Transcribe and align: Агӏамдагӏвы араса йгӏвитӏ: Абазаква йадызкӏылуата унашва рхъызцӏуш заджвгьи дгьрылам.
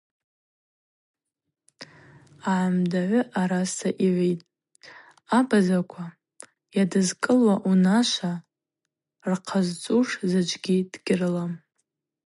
Агӏамдагӏвы 2.53 3.19
араса 3.39 3.89
йгӏвитӏ: 4.05 4.47
Абазаква 5.37 6.05
йадызкӏылуата 6.75 7.63
унашва 7.69 8.33
рхъызцӏуш 9.31 10.09
заджвгьи 10.31 10.77
дгьрылам. 10.91 11.53